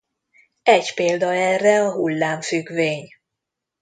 Egy 0.63 0.93
példa 0.93 1.33
erre 1.33 1.81
a 1.85 1.91
hullámfüggvény. 1.93 3.07